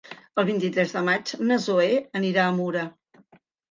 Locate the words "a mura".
2.51-2.91